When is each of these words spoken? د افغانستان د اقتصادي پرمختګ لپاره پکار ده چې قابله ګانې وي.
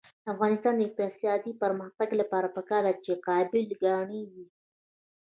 د 0.23 0.25
افغانستان 0.33 0.73
د 0.75 0.81
اقتصادي 0.87 1.51
پرمختګ 1.63 2.09
لپاره 2.21 2.47
پکار 2.57 2.83
ده 2.87 2.93
چې 3.03 3.21
قابله 3.27 3.75
ګانې 3.83 4.21
وي. 4.31 4.45